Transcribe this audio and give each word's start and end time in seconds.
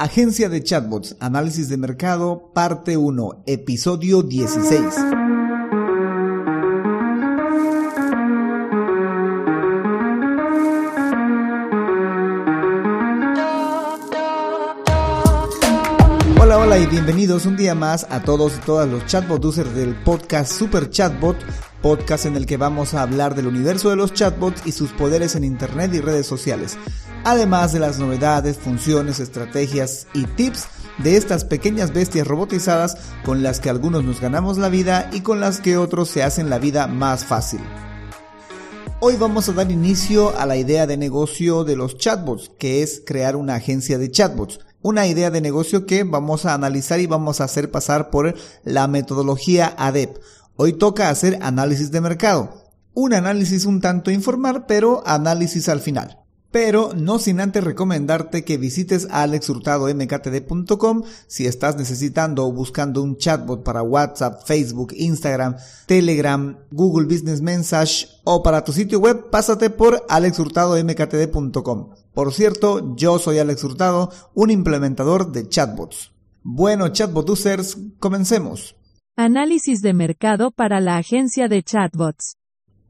Agencia 0.00 0.48
de 0.48 0.62
Chatbots, 0.62 1.14
Análisis 1.20 1.68
de 1.68 1.76
Mercado, 1.76 2.52
parte 2.54 2.96
1, 2.96 3.42
episodio 3.44 4.22
16. 4.22 4.82
Hola, 16.40 16.56
hola 16.56 16.78
y 16.78 16.86
bienvenidos 16.86 17.44
un 17.44 17.58
día 17.58 17.74
más 17.74 18.06
a 18.08 18.22
todos 18.22 18.56
y 18.56 18.60
todas 18.60 18.88
los 18.88 19.04
chatbot 19.04 19.44
users 19.44 19.74
del 19.74 19.94
podcast 19.96 20.50
Super 20.50 20.88
Chatbot, 20.88 21.36
podcast 21.82 22.24
en 22.24 22.36
el 22.36 22.46
que 22.46 22.56
vamos 22.56 22.94
a 22.94 23.02
hablar 23.02 23.34
del 23.34 23.48
universo 23.48 23.90
de 23.90 23.96
los 23.96 24.14
chatbots 24.14 24.66
y 24.66 24.72
sus 24.72 24.92
poderes 24.92 25.34
en 25.34 25.44
Internet 25.44 25.92
y 25.92 26.00
redes 26.00 26.24
sociales 26.26 26.78
además 27.24 27.72
de 27.72 27.80
las 27.80 27.98
novedades, 27.98 28.56
funciones, 28.56 29.20
estrategias 29.20 30.06
y 30.14 30.24
tips 30.24 30.66
de 30.98 31.16
estas 31.16 31.44
pequeñas 31.44 31.92
bestias 31.92 32.26
robotizadas 32.26 32.96
con 33.24 33.42
las 33.42 33.60
que 33.60 33.70
algunos 33.70 34.04
nos 34.04 34.20
ganamos 34.20 34.58
la 34.58 34.68
vida 34.68 35.08
y 35.12 35.20
con 35.20 35.40
las 35.40 35.60
que 35.60 35.76
otros 35.76 36.08
se 36.08 36.22
hacen 36.22 36.50
la 36.50 36.58
vida 36.58 36.86
más 36.86 37.24
fácil. 37.24 37.60
Hoy 39.00 39.16
vamos 39.16 39.48
a 39.48 39.52
dar 39.52 39.70
inicio 39.70 40.38
a 40.38 40.44
la 40.44 40.58
idea 40.58 40.86
de 40.86 40.98
negocio 40.98 41.64
de 41.64 41.74
los 41.74 41.96
chatbots, 41.96 42.50
que 42.58 42.82
es 42.82 43.02
crear 43.04 43.34
una 43.34 43.54
agencia 43.54 43.96
de 43.96 44.10
chatbots. 44.10 44.60
Una 44.82 45.06
idea 45.06 45.30
de 45.30 45.40
negocio 45.40 45.86
que 45.86 46.04
vamos 46.04 46.44
a 46.44 46.54
analizar 46.54 47.00
y 47.00 47.06
vamos 47.06 47.40
a 47.40 47.44
hacer 47.44 47.70
pasar 47.70 48.10
por 48.10 48.34
la 48.64 48.88
metodología 48.88 49.74
ADEP. 49.78 50.18
Hoy 50.56 50.74
toca 50.74 51.08
hacer 51.08 51.38
análisis 51.40 51.90
de 51.90 52.00
mercado. 52.02 52.62
Un 52.92 53.14
análisis 53.14 53.64
un 53.64 53.80
tanto 53.80 54.10
informal, 54.10 54.66
pero 54.66 55.02
análisis 55.06 55.70
al 55.70 55.80
final. 55.80 56.19
Pero 56.50 56.92
no 56.94 57.18
sin 57.18 57.40
antes 57.40 57.62
recomendarte 57.62 58.44
que 58.44 58.58
visites 58.58 59.06
alexhurtadomktd.com 59.10 61.02
si 61.26 61.46
estás 61.46 61.76
necesitando 61.76 62.44
o 62.44 62.52
buscando 62.52 63.02
un 63.02 63.16
chatbot 63.16 63.62
para 63.62 63.82
WhatsApp, 63.82 64.42
Facebook, 64.44 64.92
Instagram, 64.96 65.56
Telegram, 65.86 66.58
Google 66.72 67.06
Business 67.06 67.40
Message 67.40 68.08
o 68.24 68.42
para 68.42 68.64
tu 68.64 68.72
sitio 68.72 68.98
web, 68.98 69.30
pásate 69.30 69.70
por 69.70 70.04
alexhurtadomktd.com. 70.08 71.90
Por 72.14 72.32
cierto, 72.34 72.96
yo 72.96 73.18
soy 73.20 73.38
Alex 73.38 73.62
Hurtado, 73.62 74.10
un 74.34 74.50
implementador 74.50 75.30
de 75.30 75.48
chatbots. 75.48 76.10
Bueno, 76.42 76.88
chatbot 76.88 77.30
users, 77.30 77.76
comencemos. 77.98 78.74
Análisis 79.16 79.82
de 79.82 79.92
mercado 79.92 80.50
para 80.50 80.80
la 80.80 80.96
agencia 80.96 81.46
de 81.46 81.62
chatbots. 81.62 82.36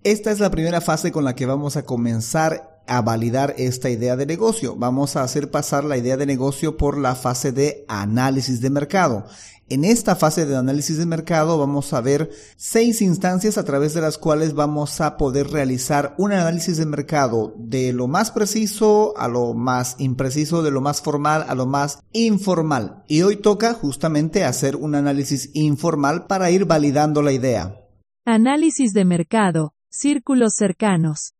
Esta 0.02 0.30
es 0.30 0.40
la 0.40 0.50
primera 0.50 0.80
fase 0.80 1.12
con 1.12 1.24
la 1.24 1.34
que 1.34 1.44
vamos 1.44 1.76
a 1.76 1.84
comenzar 1.84 2.69
a 2.90 3.00
validar 3.02 3.54
esta 3.56 3.88
idea 3.88 4.16
de 4.16 4.26
negocio. 4.26 4.74
Vamos 4.76 5.14
a 5.16 5.22
hacer 5.22 5.50
pasar 5.50 5.84
la 5.84 5.96
idea 5.96 6.16
de 6.16 6.26
negocio 6.26 6.76
por 6.76 6.98
la 6.98 7.14
fase 7.14 7.52
de 7.52 7.84
análisis 7.88 8.60
de 8.60 8.68
mercado. 8.68 9.26
En 9.68 9.84
esta 9.84 10.16
fase 10.16 10.46
de 10.46 10.56
análisis 10.56 10.98
de 10.98 11.06
mercado 11.06 11.56
vamos 11.56 11.92
a 11.92 12.00
ver 12.00 12.32
seis 12.56 13.00
instancias 13.00 13.56
a 13.56 13.64
través 13.64 13.94
de 13.94 14.00
las 14.00 14.18
cuales 14.18 14.54
vamos 14.54 15.00
a 15.00 15.16
poder 15.16 15.48
realizar 15.48 16.16
un 16.18 16.32
análisis 16.32 16.76
de 16.76 16.86
mercado 16.86 17.54
de 17.56 17.92
lo 17.92 18.08
más 18.08 18.32
preciso 18.32 19.16
a 19.16 19.28
lo 19.28 19.54
más 19.54 19.94
impreciso, 20.00 20.64
de 20.64 20.72
lo 20.72 20.80
más 20.80 21.00
formal 21.00 21.44
a 21.48 21.54
lo 21.54 21.66
más 21.66 22.00
informal. 22.12 23.04
Y 23.06 23.22
hoy 23.22 23.36
toca 23.36 23.74
justamente 23.74 24.42
hacer 24.42 24.74
un 24.74 24.96
análisis 24.96 25.50
informal 25.54 26.26
para 26.26 26.50
ir 26.50 26.64
validando 26.64 27.22
la 27.22 27.30
idea. 27.30 27.76
Análisis 28.24 28.92
de 28.92 29.04
mercado, 29.04 29.74
círculos 29.88 30.54
cercanos. 30.56 31.34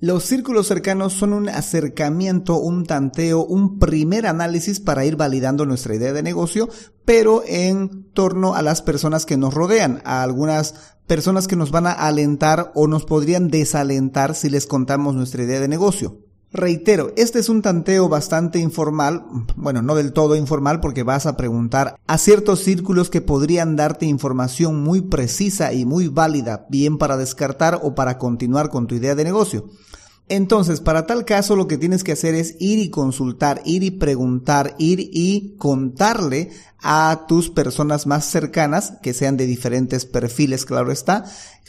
Los 0.00 0.22
círculos 0.24 0.68
cercanos 0.68 1.12
son 1.12 1.32
un 1.32 1.48
acercamiento, 1.48 2.56
un 2.56 2.86
tanteo, 2.86 3.44
un 3.44 3.80
primer 3.80 4.28
análisis 4.28 4.78
para 4.78 5.04
ir 5.04 5.16
validando 5.16 5.66
nuestra 5.66 5.96
idea 5.96 6.12
de 6.12 6.22
negocio, 6.22 6.68
pero 7.04 7.42
en 7.44 8.04
torno 8.12 8.54
a 8.54 8.62
las 8.62 8.80
personas 8.80 9.26
que 9.26 9.36
nos 9.36 9.54
rodean, 9.54 10.00
a 10.04 10.22
algunas 10.22 10.96
personas 11.08 11.48
que 11.48 11.56
nos 11.56 11.72
van 11.72 11.88
a 11.88 11.92
alentar 11.92 12.70
o 12.76 12.86
nos 12.86 13.06
podrían 13.06 13.48
desalentar 13.48 14.36
si 14.36 14.50
les 14.50 14.68
contamos 14.68 15.16
nuestra 15.16 15.42
idea 15.42 15.58
de 15.58 15.66
negocio. 15.66 16.27
Reitero, 16.50 17.12
este 17.16 17.40
es 17.40 17.50
un 17.50 17.60
tanteo 17.60 18.08
bastante 18.08 18.58
informal, 18.58 19.22
bueno, 19.54 19.82
no 19.82 19.94
del 19.94 20.14
todo 20.14 20.34
informal 20.34 20.80
porque 20.80 21.02
vas 21.02 21.26
a 21.26 21.36
preguntar 21.36 22.00
a 22.06 22.16
ciertos 22.16 22.60
círculos 22.60 23.10
que 23.10 23.20
podrían 23.20 23.76
darte 23.76 24.06
información 24.06 24.82
muy 24.82 25.02
precisa 25.02 25.74
y 25.74 25.84
muy 25.84 26.08
válida, 26.08 26.66
bien 26.70 26.96
para 26.96 27.18
descartar 27.18 27.80
o 27.82 27.94
para 27.94 28.16
continuar 28.16 28.70
con 28.70 28.86
tu 28.86 28.94
idea 28.94 29.14
de 29.14 29.24
negocio. 29.24 29.68
Entonces, 30.30 30.80
para 30.80 31.06
tal 31.06 31.24
caso 31.24 31.54
lo 31.56 31.68
que 31.68 31.78
tienes 31.78 32.04
que 32.04 32.12
hacer 32.12 32.34
es 32.34 32.56
ir 32.60 32.78
y 32.78 32.90
consultar, 32.90 33.62
ir 33.64 33.82
y 33.82 33.90
preguntar, 33.90 34.74
ir 34.78 35.00
y 35.00 35.54
contarle 35.58 36.50
a 36.80 37.24
tus 37.26 37.50
personas 37.50 38.06
más 38.06 38.26
cercanas, 38.26 38.94
que 39.02 39.14
sean 39.14 39.36
de 39.36 39.46
diferentes 39.46 40.04
perfiles, 40.04 40.64
claro 40.64 40.92
está, 40.92 41.24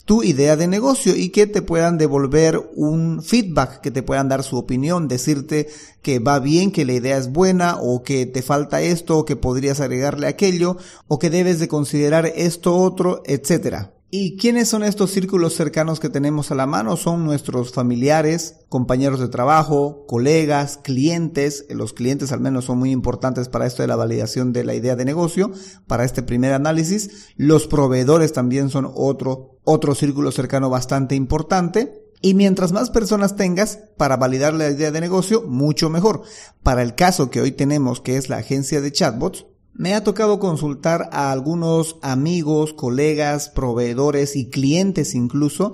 tu 0.09 0.23
idea 0.23 0.55
de 0.55 0.65
negocio 0.65 1.15
y 1.15 1.29
que 1.29 1.45
te 1.45 1.61
puedan 1.61 1.99
devolver 1.99 2.59
un 2.73 3.21
feedback, 3.21 3.79
que 3.79 3.91
te 3.91 4.01
puedan 4.01 4.27
dar 4.27 4.41
su 4.41 4.57
opinión, 4.57 5.07
decirte 5.07 5.67
que 6.01 6.17
va 6.17 6.39
bien, 6.39 6.71
que 6.71 6.83
la 6.83 6.93
idea 6.93 7.15
es 7.15 7.31
buena 7.31 7.77
o 7.79 8.01
que 8.01 8.25
te 8.25 8.41
falta 8.41 8.81
esto 8.81 9.19
o 9.19 9.25
que 9.25 9.35
podrías 9.35 9.81
agregarle 9.81 10.25
aquello 10.25 10.77
o 11.07 11.19
que 11.19 11.29
debes 11.29 11.59
de 11.59 11.67
considerar 11.67 12.25
esto 12.25 12.75
otro, 12.75 13.21
etcétera. 13.23 13.93
¿Y 14.11 14.37
quiénes 14.37 14.67
son 14.67 14.83
estos 14.83 15.11
círculos 15.11 15.53
cercanos 15.53 15.99
que 15.99 16.09
tenemos 16.09 16.49
a 16.49 16.55
la 16.55 16.65
mano? 16.65 16.97
Son 16.97 17.23
nuestros 17.23 17.71
familiares, 17.71 18.55
compañeros 18.67 19.19
de 19.19 19.27
trabajo, 19.27 20.07
colegas, 20.07 20.79
clientes. 20.81 21.67
Los 21.69 21.93
clientes 21.93 22.31
al 22.31 22.39
menos 22.39 22.65
son 22.65 22.79
muy 22.79 22.89
importantes 22.89 23.47
para 23.47 23.67
esto 23.67 23.83
de 23.83 23.87
la 23.87 23.95
validación 23.95 24.51
de 24.51 24.63
la 24.63 24.73
idea 24.73 24.95
de 24.95 25.05
negocio, 25.05 25.51
para 25.85 26.05
este 26.05 26.23
primer 26.23 26.53
análisis. 26.53 27.27
Los 27.35 27.67
proveedores 27.67 28.33
también 28.33 28.71
son 28.71 28.91
otro, 28.95 29.48
otro 29.63 29.95
círculo 29.95 30.31
cercano 30.31 30.69
bastante 30.69 31.15
importante. 31.15 32.05
Y 32.21 32.33
mientras 32.33 32.73
más 32.73 32.89
personas 32.89 33.37
tengas 33.37 33.79
para 33.95 34.17
validar 34.17 34.53
la 34.53 34.69
idea 34.69 34.91
de 34.91 34.99
negocio, 34.99 35.43
mucho 35.43 35.89
mejor. 35.89 36.23
Para 36.63 36.81
el 36.81 36.95
caso 36.95 37.29
que 37.29 37.39
hoy 37.39 37.51
tenemos, 37.51 38.01
que 38.01 38.17
es 38.17 38.27
la 38.27 38.37
agencia 38.37 38.81
de 38.81 38.91
chatbots, 38.91 39.45
me 39.73 39.93
ha 39.95 40.03
tocado 40.03 40.39
consultar 40.39 41.09
a 41.13 41.31
algunos 41.31 41.95
amigos, 42.01 42.73
colegas, 42.73 43.47
proveedores 43.47 44.35
y 44.35 44.49
clientes 44.49 45.15
incluso 45.15 45.73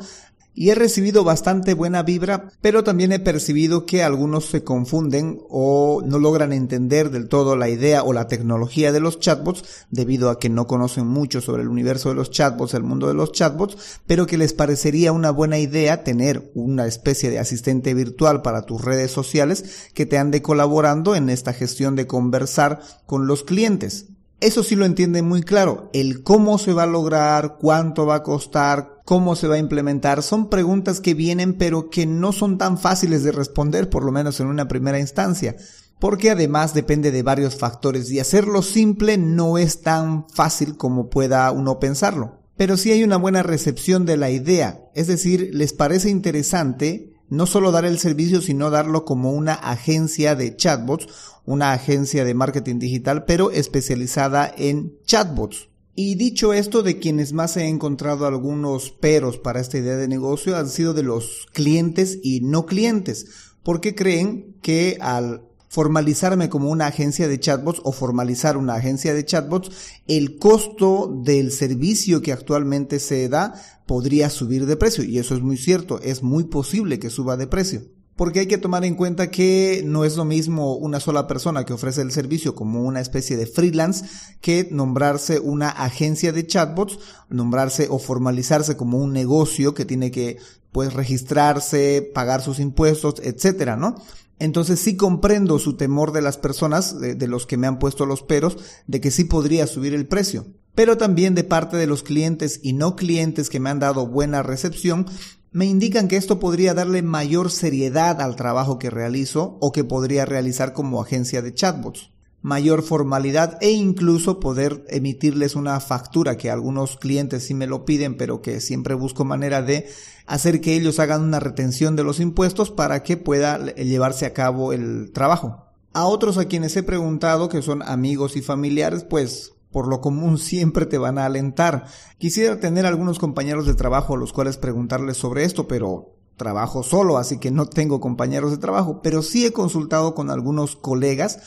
y 0.55 0.69
he 0.69 0.75
recibido 0.75 1.25
bastante 1.25 1.73
buena 1.73 2.01
vibra, 2.01 2.49
pero 2.61 2.83
también 2.83 3.11
he 3.11 3.19
percibido 3.19 3.85
que 3.85 4.03
algunos 4.03 4.45
se 4.45 4.63
confunden 4.63 5.41
o 5.49 6.01
no 6.05 6.17
logran 6.17 6.53
entender 6.53 7.11
del 7.11 7.27
todo 7.27 7.57
la 7.57 7.69
idea 7.69 8.03
o 8.03 8.13
la 8.13 8.27
tecnología 8.27 8.93
de 8.93 9.01
los 9.01 9.19
chatbots 9.19 9.85
debido 9.91 10.29
a 10.29 10.39
que 10.39 10.49
no 10.49 10.65
conocen 10.65 11.07
mucho 11.07 11.41
sobre 11.41 11.63
el 11.63 11.67
universo 11.67 12.09
de 12.09 12.15
los 12.15 12.31
chatbots, 12.31 12.73
el 12.73 12.83
mundo 12.83 13.09
de 13.09 13.13
los 13.13 13.33
chatbots, 13.33 13.99
pero 14.07 14.25
que 14.25 14.37
les 14.37 14.53
parecería 14.53 15.11
una 15.11 15.29
buena 15.29 15.59
idea 15.59 16.03
tener 16.03 16.51
una 16.55 16.87
especie 16.87 17.29
de 17.29 17.39
asistente 17.39 17.93
virtual 17.93 18.41
para 18.41 18.61
tus 18.61 18.83
redes 18.83 19.11
sociales 19.11 19.89
que 19.93 20.05
te 20.05 20.17
ande 20.17 20.41
colaborando 20.41 21.15
en 21.15 21.29
esta 21.29 21.51
gestión 21.51 21.95
de 21.95 22.07
conversar 22.07 22.79
con 23.05 23.27
los 23.27 23.43
clientes. 23.43 24.07
Eso 24.41 24.63
sí 24.63 24.75
lo 24.75 24.85
entienden 24.85 25.27
muy 25.27 25.41
claro. 25.43 25.89
El 25.93 26.21
cómo 26.23 26.57
se 26.57 26.73
va 26.73 26.83
a 26.83 26.87
lograr, 26.87 27.57
cuánto 27.59 28.05
va 28.05 28.15
a 28.15 28.23
costar, 28.23 29.01
cómo 29.05 29.35
se 29.35 29.47
va 29.47 29.55
a 29.55 29.59
implementar, 29.59 30.23
son 30.23 30.49
preguntas 30.49 30.99
que 30.99 31.13
vienen 31.13 31.53
pero 31.53 31.89
que 31.89 32.05
no 32.05 32.31
son 32.33 32.57
tan 32.57 32.77
fáciles 32.77 33.23
de 33.23 33.31
responder, 33.31 33.89
por 33.89 34.03
lo 34.03 34.11
menos 34.11 34.39
en 34.39 34.47
una 34.47 34.67
primera 34.67 34.99
instancia. 34.99 35.55
Porque 35.99 36.31
además 36.31 36.73
depende 36.73 37.11
de 37.11 37.23
varios 37.23 37.55
factores 37.55 38.11
y 38.11 38.19
hacerlo 38.19 38.61
simple 38.61 39.17
no 39.17 39.57
es 39.57 39.81
tan 39.81 40.27
fácil 40.29 40.75
como 40.75 41.09
pueda 41.09 41.49
uno 41.51 41.79
pensarlo. 41.79 42.41
Pero 42.57 42.75
sí 42.77 42.91
hay 42.91 43.03
una 43.03 43.17
buena 43.17 43.43
recepción 43.43 44.05
de 44.05 44.17
la 44.17 44.29
idea, 44.29 44.81
es 44.93 45.07
decir, 45.07 45.49
les 45.53 45.73
parece 45.73 46.09
interesante 46.09 47.14
no 47.29 47.45
solo 47.45 47.71
dar 47.71 47.85
el 47.85 47.99
servicio, 47.99 48.41
sino 48.41 48.69
darlo 48.69 49.05
como 49.05 49.31
una 49.31 49.53
agencia 49.53 50.35
de 50.35 50.55
chatbots, 50.55 51.07
una 51.45 51.73
agencia 51.73 52.25
de 52.25 52.33
marketing 52.33 52.79
digital, 52.79 53.25
pero 53.25 53.51
especializada 53.51 54.53
en 54.57 54.97
chatbots. 55.05 55.69
Y 55.97 56.15
dicho 56.15 56.53
esto, 56.53 56.83
de 56.83 56.99
quienes 56.99 57.31
más 57.31 57.55
he 57.55 57.67
encontrado 57.67 58.25
algunos 58.25 58.91
peros 58.91 59.37
para 59.37 59.61
esta 59.61 59.77
idea 59.77 59.95
de 59.95 60.09
negocio 60.09 60.57
han 60.57 60.67
sido 60.67 60.93
de 60.93 61.03
los 61.03 61.47
clientes 61.53 62.19
y 62.21 62.41
no 62.41 62.65
clientes, 62.65 63.27
porque 63.63 63.95
creen 63.95 64.57
que 64.61 64.97
al 64.99 65.43
formalizarme 65.75 66.47
como 66.47 66.69
una 66.69 66.87
agencia 66.87 67.27
de 67.27 67.37
chatbots 67.37 67.81
o 67.83 67.91
formalizar 67.91 68.55
una 68.55 68.75
agencia 68.75 69.13
de 69.13 69.25
chatbots, 69.25 69.71
el 70.07 70.37
costo 70.37 71.13
del 71.25 71.51
servicio 71.51 72.21
que 72.21 72.31
actualmente 72.31 72.97
se 72.99 73.27
da 73.27 73.61
podría 73.85 74.29
subir 74.29 74.67
de 74.67 74.77
precio. 74.77 75.03
Y 75.03 75.19
eso 75.19 75.35
es 75.35 75.41
muy 75.41 75.57
cierto, 75.57 75.99
es 76.01 76.23
muy 76.23 76.45
posible 76.45 76.97
que 76.97 77.09
suba 77.09 77.35
de 77.35 77.47
precio. 77.47 77.81
Porque 78.15 78.39
hay 78.39 78.47
que 78.47 78.57
tomar 78.57 78.85
en 78.85 78.95
cuenta 78.95 79.29
que 79.29 79.83
no 79.85 80.05
es 80.05 80.15
lo 80.15 80.23
mismo 80.23 80.77
una 80.77 81.01
sola 81.01 81.27
persona 81.27 81.65
que 81.65 81.73
ofrece 81.73 82.03
el 82.03 82.13
servicio 82.13 82.55
como 82.55 82.83
una 82.83 83.01
especie 83.01 83.35
de 83.35 83.45
freelance 83.45 84.05
que 84.39 84.69
nombrarse 84.71 85.41
una 85.41 85.67
agencia 85.67 86.31
de 86.31 86.47
chatbots, 86.47 86.99
nombrarse 87.27 87.87
o 87.89 87.99
formalizarse 87.99 88.77
como 88.77 88.99
un 88.99 89.11
negocio 89.11 89.73
que 89.73 89.83
tiene 89.83 90.09
que 90.09 90.37
pues 90.71 90.93
registrarse, 90.93 92.09
pagar 92.13 92.41
sus 92.41 92.59
impuestos, 92.59 93.15
etcétera, 93.21 93.75
¿no? 93.75 93.95
Entonces 94.39 94.79
sí 94.79 94.97
comprendo 94.97 95.59
su 95.59 95.77
temor 95.77 96.11
de 96.11 96.21
las 96.21 96.37
personas, 96.37 96.99
de, 96.99 97.27
los 97.27 97.45
que 97.45 97.57
me 97.57 97.67
han 97.67 97.79
puesto 97.79 98.05
los 98.05 98.21
peros, 98.21 98.57
de 98.87 99.01
que 99.01 99.11
sí 99.11 99.23
podría 99.23 99.67
subir 99.67 99.93
el 99.93 100.07
precio. 100.07 100.47
Pero 100.73 100.97
también 100.97 101.35
de 101.35 101.43
parte 101.43 101.77
de 101.77 101.87
los 101.87 102.03
clientes 102.03 102.59
y 102.61 102.73
no 102.73 102.95
clientes 102.95 103.49
que 103.49 103.59
me 103.59 103.69
han 103.69 103.79
dado 103.79 104.07
buena 104.07 104.43
recepción, 104.43 105.05
me 105.51 105.65
indican 105.65 106.09
que 106.09 106.17
esto 106.17 106.37
podría 106.37 106.73
darle 106.73 107.01
mayor 107.01 107.49
seriedad 107.49 108.21
al 108.21 108.35
trabajo 108.35 108.77
que 108.77 108.89
realizo 108.89 109.57
o 109.61 109.71
que 109.71 109.85
podría 109.85 110.25
realizar 110.25 110.73
como 110.73 111.01
agencia 111.01 111.41
de 111.41 111.53
chatbots 111.53 112.14
mayor 112.45 112.83
formalidad 112.83 113.57
e 113.59 113.71
incluso 113.71 114.39
poder 114.39 114.85
emitirles 114.89 115.55
una 115.55 115.79
factura 115.79 116.37
que 116.37 116.51
algunos 116.51 116.95
clientes 116.95 117.47
sí 117.47 117.55
me 117.55 117.65
lo 117.65 117.85
piden, 117.85 118.17
pero 118.17 118.43
que 118.43 118.61
siempre 118.61 118.93
busco 118.93 119.25
manera 119.25 119.63
de 119.63 119.87
hacer 120.27 120.61
que 120.61 120.75
ellos 120.75 120.99
hagan 120.99 121.23
una 121.23 121.39
retención 121.39 121.95
de 121.95 122.03
los 122.03 122.19
impuestos 122.19 122.69
para 122.69 123.01
que 123.01 123.17
pueda 123.17 123.73
llevarse 123.73 124.27
a 124.27 124.33
cabo 124.33 124.73
el 124.73 125.11
trabajo. 125.11 125.65
A 125.91 126.05
otros 126.05 126.37
a 126.37 126.45
quienes 126.45 126.77
he 126.77 126.83
preguntado, 126.83 127.49
que 127.49 127.63
son 127.63 127.81
amigos 127.81 128.35
y 128.35 128.43
familiares, 128.43 129.03
pues 129.03 129.53
por 129.71 129.87
lo 129.87 129.99
común 129.99 130.37
siempre 130.37 130.85
te 130.85 130.99
van 130.99 131.17
a 131.17 131.25
alentar. 131.25 131.85
Quisiera 132.19 132.59
tener 132.59 132.85
algunos 132.85 133.17
compañeros 133.17 133.65
de 133.65 133.73
trabajo 133.73 134.13
a 134.13 134.19
los 134.19 134.33
cuales 134.33 134.57
preguntarles 134.57 135.17
sobre 135.17 135.45
esto, 135.45 135.67
pero 135.67 136.14
trabajo 136.37 136.83
solo, 136.83 137.17
así 137.17 137.37
que 137.37 137.51
no 137.51 137.65
tengo 137.65 137.99
compañeros 137.99 138.51
de 138.51 138.57
trabajo, 138.57 139.01
pero 139.01 139.21
sí 139.21 139.45
he 139.45 139.51
consultado 139.51 140.15
con 140.15 140.29
algunos 140.29 140.75
colegas 140.75 141.39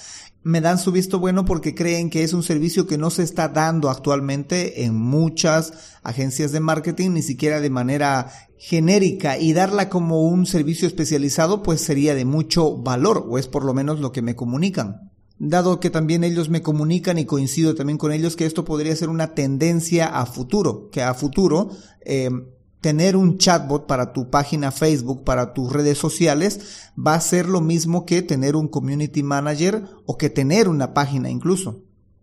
me 0.48 0.60
dan 0.60 0.78
su 0.78 0.92
visto 0.92 1.18
bueno 1.18 1.44
porque 1.44 1.74
creen 1.74 2.10
que 2.10 2.22
es 2.22 2.32
un 2.32 2.42
servicio 2.42 2.86
que 2.86 2.96
no 2.96 3.10
se 3.10 3.22
está 3.22 3.48
dando 3.48 3.90
actualmente 3.90 4.84
en 4.84 4.94
muchas 4.94 5.72
agencias 6.02 6.52
de 6.52 6.60
marketing, 6.60 7.10
ni 7.10 7.22
siquiera 7.22 7.60
de 7.60 7.70
manera 7.70 8.32
genérica 8.56 9.36
y 9.36 9.52
darla 9.52 9.88
como 9.88 10.22
un 10.22 10.46
servicio 10.46 10.88
especializado 10.88 11.62
pues 11.62 11.80
sería 11.80 12.14
de 12.14 12.24
mucho 12.24 12.76
valor 12.76 13.26
o 13.28 13.38
es 13.38 13.46
por 13.46 13.64
lo 13.64 13.74
menos 13.74 14.00
lo 14.00 14.12
que 14.12 14.22
me 14.22 14.36
comunican. 14.36 15.10
Dado 15.40 15.80
que 15.80 15.90
también 15.90 16.24
ellos 16.24 16.48
me 16.48 16.62
comunican 16.62 17.18
y 17.18 17.24
coincido 17.24 17.74
también 17.74 17.98
con 17.98 18.10
ellos 18.10 18.34
que 18.34 18.46
esto 18.46 18.64
podría 18.64 18.96
ser 18.96 19.08
una 19.08 19.34
tendencia 19.34 20.06
a 20.06 20.26
futuro, 20.26 20.88
que 20.90 21.02
a 21.02 21.14
futuro 21.14 21.70
eh, 22.04 22.30
tener 22.80 23.16
un 23.16 23.38
chatbot 23.38 23.86
para 23.86 24.12
tu 24.12 24.30
página 24.30 24.70
Facebook, 24.70 25.24
para 25.24 25.52
tus 25.52 25.72
redes 25.72 25.98
sociales, 25.98 26.90
va 26.98 27.14
a 27.14 27.20
ser 27.20 27.46
lo 27.46 27.60
mismo 27.60 28.06
que 28.06 28.22
tener 28.22 28.56
un 28.56 28.68
community 28.68 29.22
manager 29.22 29.84
o 30.06 30.16
que 30.16 30.30
tener 30.30 30.68
una 30.68 30.94
página 30.94 31.30
incluso. 31.30 31.82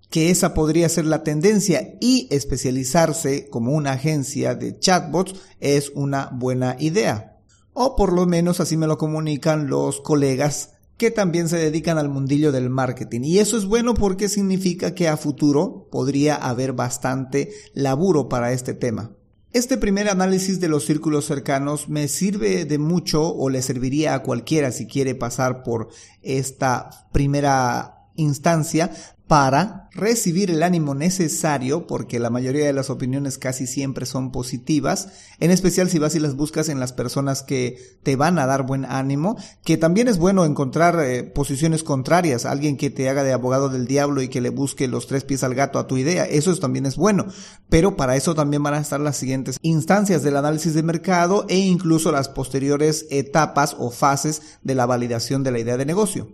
Que 0.10 0.30
esa 0.30 0.54
podría 0.54 0.88
ser 0.88 1.06
la 1.06 1.24
tendencia 1.24 1.96
y 2.00 2.28
especializarse 2.32 3.50
como 3.50 3.72
una 3.72 3.94
agencia 3.94 4.56
de 4.56 4.80
chatbots 4.80 5.36
es 5.60 5.92
una 5.96 6.30
buena 6.32 6.78
idea. 6.80 7.38
O 7.74 7.96
por 7.96 8.14
lo 8.14 8.26
menos 8.26 8.60
así 8.60 8.78
me 8.78 8.88
lo 8.88 8.98
comunican 8.98 9.68
los 9.68 10.00
colegas 10.00 10.70
que 10.98 11.12
también 11.12 11.50
se 11.50 11.58
dedican 11.58 11.98
al 11.98 12.08
mundillo 12.08 12.54
del 12.54 12.70
marketing. 12.70 13.22
Y 13.24 13.40
eso 13.40 13.58
es 13.58 13.66
bueno 13.66 13.94
porque 13.94 14.30
significa 14.30 14.96
que 14.96 15.10
a 15.10 15.18
futuro 15.18 15.90
podría 15.92 16.36
haber 16.36 16.72
bastante 16.72 17.52
laburo 17.74 18.30
para 18.30 18.54
este 18.54 18.74
tema. 18.74 19.12
Este 19.56 19.78
primer 19.78 20.10
análisis 20.10 20.60
de 20.60 20.68
los 20.68 20.84
círculos 20.84 21.24
cercanos 21.24 21.88
me 21.88 22.10
sirve 22.10 22.66
de 22.66 22.78
mucho 22.78 23.34
o 23.34 23.50
le 23.50 23.62
serviría 23.62 24.14
a 24.14 24.22
cualquiera 24.22 24.70
si 24.74 24.86
quiere 24.86 25.16
pasar 25.16 25.64
por 25.64 25.88
esta 26.22 27.08
primera 27.14 27.95
instancia 28.16 28.92
para 29.28 29.90
recibir 29.92 30.52
el 30.52 30.62
ánimo 30.62 30.94
necesario, 30.94 31.88
porque 31.88 32.20
la 32.20 32.30
mayoría 32.30 32.66
de 32.66 32.74
las 32.74 32.92
opiniones 32.92 33.40
casi 33.40 33.66
siempre 33.66 34.06
son 34.06 34.32
positivas, 34.32 35.10
en 35.40 35.50
especial 35.50 35.90
si 35.90 35.98
vas 35.98 36.14
y 36.14 36.20
las 36.20 36.36
buscas 36.36 36.70
en 36.70 36.80
las 36.80 36.94
personas 36.94 37.42
que 37.42 37.98
te 38.04 38.16
van 38.16 38.38
a 38.38 38.46
dar 38.46 38.68
buen 38.68 38.86
ánimo, 38.86 39.36
que 39.64 39.78
también 39.78 40.08
es 40.08 40.20
bueno 40.20 40.46
encontrar 40.46 41.00
eh, 41.00 41.24
posiciones 41.24 41.82
contrarias, 41.82 42.46
alguien 42.46 42.78
que 42.78 42.92
te 42.92 43.10
haga 43.10 43.24
de 43.24 43.34
abogado 43.34 43.70
del 43.70 43.88
diablo 43.88 44.22
y 44.22 44.28
que 44.28 44.42
le 44.42 44.50
busque 44.50 44.88
los 44.88 45.08
tres 45.08 45.24
pies 45.24 45.44
al 45.44 45.56
gato 45.56 45.80
a 45.80 45.88
tu 45.88 45.98
idea, 45.98 46.26
eso 46.26 46.56
también 46.58 46.86
es 46.86 46.96
bueno, 46.96 47.26
pero 47.68 47.96
para 47.96 48.16
eso 48.16 48.36
también 48.36 48.62
van 48.62 48.76
a 48.76 48.80
estar 48.82 49.00
las 49.00 49.18
siguientes 49.18 49.58
instancias 49.64 50.22
del 50.22 50.38
análisis 50.38 50.76
de 50.76 50.84
mercado 50.84 51.46
e 51.50 51.58
incluso 51.58 52.12
las 52.12 52.30
posteriores 52.30 53.08
etapas 53.10 53.76
o 53.80 53.90
fases 53.90 54.60
de 54.62 54.76
la 54.76 54.86
validación 54.86 55.42
de 55.44 55.52
la 55.52 55.60
idea 55.60 55.78
de 55.78 55.86
negocio. 55.86 56.30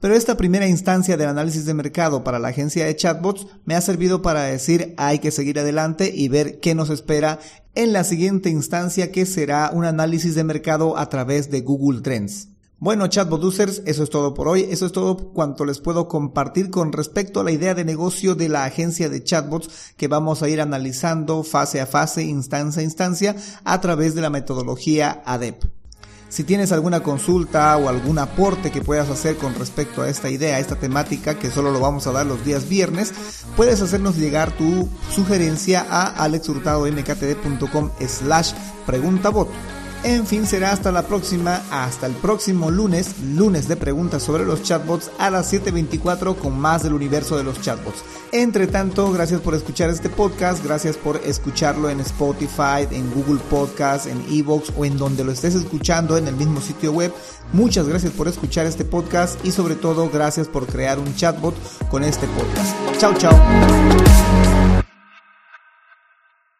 Pero 0.00 0.14
esta 0.14 0.38
primera 0.38 0.66
instancia 0.66 1.18
del 1.18 1.28
análisis 1.28 1.66
de 1.66 1.74
mercado 1.74 2.24
para 2.24 2.38
la 2.38 2.48
agencia 2.48 2.86
de 2.86 2.96
chatbots 2.96 3.46
me 3.66 3.74
ha 3.74 3.82
servido 3.82 4.22
para 4.22 4.44
decir 4.44 4.94
hay 4.96 5.18
que 5.18 5.30
seguir 5.30 5.58
adelante 5.58 6.10
y 6.14 6.28
ver 6.28 6.58
qué 6.58 6.74
nos 6.74 6.88
espera 6.88 7.38
en 7.74 7.92
la 7.92 8.02
siguiente 8.02 8.48
instancia 8.48 9.12
que 9.12 9.26
será 9.26 9.70
un 9.74 9.84
análisis 9.84 10.34
de 10.34 10.44
mercado 10.44 10.96
a 10.96 11.10
través 11.10 11.50
de 11.50 11.60
Google 11.60 12.00
Trends. 12.00 12.48
Bueno, 12.78 13.08
chatbot 13.08 13.44
users, 13.44 13.82
eso 13.84 14.02
es 14.02 14.08
todo 14.08 14.32
por 14.32 14.48
hoy. 14.48 14.66
Eso 14.70 14.86
es 14.86 14.92
todo 14.92 15.18
cuanto 15.34 15.66
les 15.66 15.80
puedo 15.80 16.08
compartir 16.08 16.70
con 16.70 16.92
respecto 16.92 17.40
a 17.40 17.44
la 17.44 17.52
idea 17.52 17.74
de 17.74 17.84
negocio 17.84 18.34
de 18.34 18.48
la 18.48 18.64
agencia 18.64 19.10
de 19.10 19.22
chatbots 19.22 19.92
que 19.98 20.08
vamos 20.08 20.42
a 20.42 20.48
ir 20.48 20.62
analizando 20.62 21.42
fase 21.42 21.82
a 21.82 21.86
fase, 21.86 22.22
instancia 22.22 22.80
a 22.80 22.84
instancia, 22.84 23.36
a 23.64 23.82
través 23.82 24.14
de 24.14 24.22
la 24.22 24.30
metodología 24.30 25.22
ADEP. 25.26 25.79
Si 26.30 26.44
tienes 26.44 26.70
alguna 26.70 27.00
consulta 27.00 27.76
o 27.76 27.88
algún 27.88 28.20
aporte 28.20 28.70
que 28.70 28.82
puedas 28.82 29.10
hacer 29.10 29.36
con 29.36 29.56
respecto 29.56 30.02
a 30.02 30.08
esta 30.08 30.30
idea, 30.30 30.56
a 30.56 30.60
esta 30.60 30.76
temática, 30.76 31.34
que 31.34 31.50
solo 31.50 31.72
lo 31.72 31.80
vamos 31.80 32.06
a 32.06 32.12
dar 32.12 32.24
los 32.24 32.44
días 32.44 32.68
viernes, 32.68 33.12
puedes 33.56 33.82
hacernos 33.82 34.16
llegar 34.16 34.52
tu 34.52 34.88
sugerencia 35.10 35.84
a 35.90 36.06
alexhurtadomktd.com 36.22 37.90
slash 38.06 38.52
preguntabot. 38.86 39.48
En 40.02 40.26
fin, 40.26 40.46
será 40.46 40.72
hasta 40.72 40.90
la 40.92 41.02
próxima, 41.02 41.60
hasta 41.70 42.06
el 42.06 42.14
próximo 42.14 42.70
lunes, 42.70 43.16
lunes 43.34 43.68
de 43.68 43.76
preguntas 43.76 44.22
sobre 44.22 44.46
los 44.46 44.62
chatbots 44.62 45.10
a 45.18 45.30
las 45.30 45.52
7.24 45.52 46.36
con 46.36 46.58
más 46.58 46.82
del 46.82 46.94
universo 46.94 47.36
de 47.36 47.44
los 47.44 47.60
chatbots. 47.60 48.02
Entre 48.32 48.66
tanto, 48.66 49.12
gracias 49.12 49.42
por 49.42 49.54
escuchar 49.54 49.90
este 49.90 50.08
podcast, 50.08 50.64
gracias 50.64 50.96
por 50.96 51.16
escucharlo 51.18 51.90
en 51.90 52.00
Spotify, 52.00 52.86
en 52.90 53.12
Google 53.12 53.40
Podcast, 53.50 54.06
en 54.06 54.24
Evox 54.30 54.72
o 54.76 54.86
en 54.86 54.96
donde 54.96 55.22
lo 55.22 55.32
estés 55.32 55.54
escuchando 55.54 56.16
en 56.16 56.28
el 56.28 56.36
mismo 56.36 56.62
sitio 56.62 56.92
web. 56.92 57.12
Muchas 57.52 57.86
gracias 57.86 58.12
por 58.12 58.26
escuchar 58.26 58.64
este 58.66 58.86
podcast 58.86 59.44
y 59.44 59.50
sobre 59.50 59.74
todo 59.74 60.08
gracias 60.08 60.48
por 60.48 60.66
crear 60.66 60.98
un 60.98 61.14
chatbot 61.14 61.54
con 61.90 62.04
este 62.04 62.26
podcast. 62.28 62.74
Chao, 62.98 63.12
chao. 63.14 64.49